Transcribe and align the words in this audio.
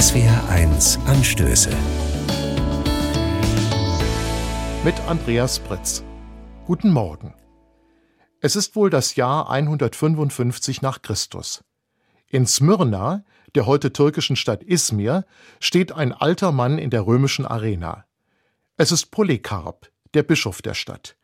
SWR1 0.00 0.98
Anstöße. 1.04 1.68
Mit 4.82 4.98
Andreas 5.00 5.58
Pritz. 5.58 6.02
Guten 6.64 6.90
Morgen. 6.90 7.34
Es 8.40 8.56
ist 8.56 8.76
wohl 8.76 8.88
das 8.88 9.16
Jahr 9.16 9.50
155 9.50 10.80
nach 10.80 11.02
Christus. 11.02 11.64
In 12.28 12.46
Smyrna, 12.46 13.26
der 13.54 13.66
heute 13.66 13.92
türkischen 13.92 14.36
Stadt 14.36 14.62
Izmir, 14.62 15.26
steht 15.60 15.92
ein 15.92 16.14
alter 16.14 16.50
Mann 16.50 16.78
in 16.78 16.88
der 16.88 17.04
römischen 17.04 17.44
Arena. 17.44 18.06
Es 18.78 18.92
ist 18.92 19.10
Polycarp, 19.10 19.90
der 20.14 20.22
Bischof 20.22 20.62
der 20.62 20.72
Stadt. 20.72 21.14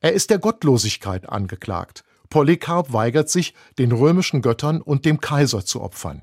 Er 0.00 0.14
ist 0.14 0.30
der 0.30 0.38
Gottlosigkeit 0.38 1.28
angeklagt. 1.28 2.02
Polycarp 2.30 2.94
weigert 2.94 3.28
sich, 3.28 3.52
den 3.78 3.92
römischen 3.92 4.40
Göttern 4.40 4.80
und 4.80 5.04
dem 5.04 5.20
Kaiser 5.20 5.66
zu 5.66 5.82
opfern. 5.82 6.22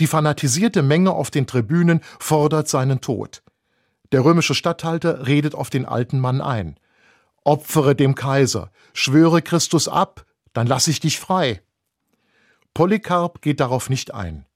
Die 0.00 0.06
fanatisierte 0.06 0.82
Menge 0.82 1.12
auf 1.12 1.30
den 1.30 1.46
Tribünen 1.46 2.00
fordert 2.18 2.68
seinen 2.68 3.00
Tod. 3.00 3.42
Der 4.12 4.24
römische 4.24 4.54
Statthalter 4.54 5.26
redet 5.26 5.54
auf 5.54 5.70
den 5.70 5.86
alten 5.86 6.20
Mann 6.20 6.40
ein. 6.40 6.78
Opfere 7.44 7.94
dem 7.94 8.14
Kaiser, 8.14 8.70
schwöre 8.92 9.42
Christus 9.42 9.88
ab, 9.88 10.24
dann 10.52 10.66
lass 10.66 10.88
ich 10.88 11.00
dich 11.00 11.18
frei. 11.18 11.62
Polycarp 12.72 13.42
geht 13.42 13.60
darauf 13.60 13.90
nicht 13.90 14.14
ein. 14.14 14.46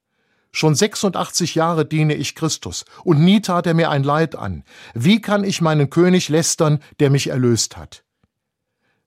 Schon 0.51 0.75
86 0.75 1.55
Jahre 1.55 1.85
diene 1.85 2.15
ich 2.15 2.35
Christus, 2.35 2.85
und 3.05 3.21
nie 3.21 3.43
tat 3.43 3.67
er 3.67 3.75
mir 3.75 3.91
ein 3.91 4.03
Leid 4.03 4.35
an. 4.35 4.65
Wie 4.95 5.21
kann 5.21 5.45
ich 5.45 5.61
meinen 5.61 5.91
König 5.91 6.29
lästern, 6.29 6.81
der 7.01 7.11
mich 7.11 7.29
erlöst 7.29 7.77
hat? 7.77 8.05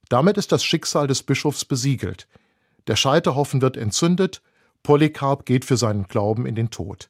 Damit 0.07 0.37
ist 0.37 0.51
das 0.51 0.63
Schicksal 0.63 1.07
des 1.07 1.23
Bischofs 1.23 1.65
besiegelt. 1.65 2.27
Der 2.87 2.95
Scheiterhaufen 2.95 3.61
wird 3.61 3.77
entzündet, 3.77 4.41
Polycarp 4.83 5.45
geht 5.45 5.65
für 5.65 5.77
seinen 5.77 6.07
Glauben 6.07 6.45
in 6.45 6.55
den 6.55 6.69
Tod. 6.69 7.09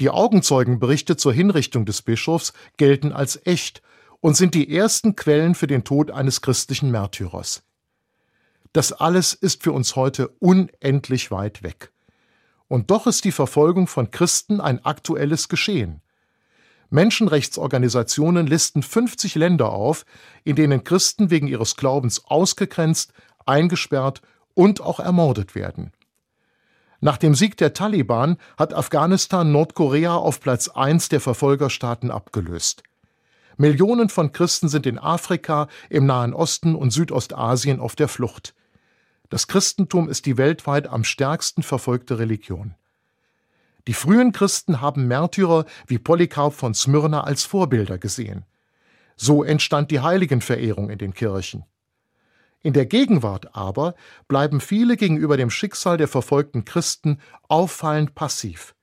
Die 0.00 0.10
Augenzeugenberichte 0.10 1.16
zur 1.16 1.32
Hinrichtung 1.32 1.86
des 1.86 2.02
Bischofs 2.02 2.52
gelten 2.76 3.12
als 3.12 3.40
echt 3.44 3.82
und 4.20 4.36
sind 4.36 4.54
die 4.54 4.74
ersten 4.74 5.16
Quellen 5.16 5.54
für 5.54 5.66
den 5.66 5.84
Tod 5.84 6.10
eines 6.10 6.40
christlichen 6.40 6.90
Märtyrers. 6.90 7.62
Das 8.72 8.92
alles 8.92 9.34
ist 9.34 9.62
für 9.62 9.72
uns 9.72 9.96
heute 9.96 10.28
unendlich 10.38 11.30
weit 11.30 11.62
weg. 11.62 11.92
Und 12.68 12.90
doch 12.90 13.06
ist 13.06 13.24
die 13.24 13.32
Verfolgung 13.32 13.86
von 13.86 14.10
Christen 14.10 14.60
ein 14.60 14.82
aktuelles 14.84 15.48
Geschehen. 15.48 16.00
Menschenrechtsorganisationen 16.88 18.46
listen 18.46 18.82
50 18.82 19.34
Länder 19.34 19.70
auf, 19.72 20.04
in 20.44 20.56
denen 20.56 20.84
Christen 20.84 21.30
wegen 21.30 21.48
ihres 21.48 21.76
Glaubens 21.76 22.24
ausgegrenzt, 22.24 23.12
eingesperrt 23.44 24.22
und 24.54 24.80
auch 24.80 25.00
ermordet 25.00 25.54
werden. 25.54 25.92
Nach 27.04 27.16
dem 27.16 27.34
Sieg 27.34 27.56
der 27.56 27.72
Taliban 27.72 28.36
hat 28.56 28.74
Afghanistan 28.74 29.50
Nordkorea 29.50 30.14
auf 30.14 30.38
Platz 30.38 30.68
1 30.68 31.08
der 31.08 31.20
Verfolgerstaaten 31.20 32.12
abgelöst. 32.12 32.84
Millionen 33.56 34.08
von 34.08 34.30
Christen 34.30 34.68
sind 34.68 34.86
in 34.86 35.00
Afrika, 35.00 35.66
im 35.90 36.06
Nahen 36.06 36.32
Osten 36.32 36.76
und 36.76 36.92
Südostasien 36.92 37.80
auf 37.80 37.96
der 37.96 38.06
Flucht. 38.06 38.54
Das 39.30 39.48
Christentum 39.48 40.08
ist 40.08 40.26
die 40.26 40.38
weltweit 40.38 40.86
am 40.86 41.02
stärksten 41.02 41.64
verfolgte 41.64 42.20
Religion. 42.20 42.76
Die 43.88 43.94
frühen 43.94 44.30
Christen 44.30 44.80
haben 44.80 45.08
Märtyrer 45.08 45.64
wie 45.88 45.98
Polycarp 45.98 46.54
von 46.54 46.72
Smyrna 46.72 47.24
als 47.24 47.42
Vorbilder 47.42 47.98
gesehen. 47.98 48.44
So 49.16 49.42
entstand 49.42 49.90
die 49.90 49.98
Heiligenverehrung 49.98 50.88
in 50.88 50.98
den 50.98 51.14
Kirchen. 51.14 51.64
In 52.62 52.72
der 52.72 52.86
Gegenwart 52.86 53.56
aber 53.56 53.94
bleiben 54.28 54.60
viele 54.60 54.96
gegenüber 54.96 55.36
dem 55.36 55.50
Schicksal 55.50 55.96
der 55.96 56.08
verfolgten 56.08 56.64
Christen 56.64 57.18
auffallend 57.48 58.14
passiv. 58.14 58.74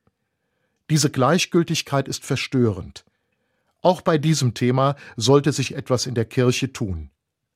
Diese 0.90 1.10
Gleichgültigkeit 1.10 2.08
ist 2.08 2.26
verstörend. 2.26 3.06
Auch 3.82 4.02
bei 4.02 4.18
diesem 4.18 4.54
Thema 4.54 4.96
sollte 5.16 5.54
sich 5.54 5.76
etwas 5.76 6.06
in 6.06 6.16
der 6.16 6.26
Kirche 6.26 6.74
tun. 6.74 7.12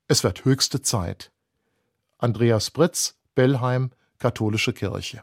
Es 0.08 0.24
wird 0.24 0.46
höchste 0.46 0.82
Zeit. 0.82 1.32
Andreas 2.18 2.72
Britz, 2.72 3.20
Bellheim, 3.36 3.92
Katholische 4.20 4.72
Kirche. 4.72 5.22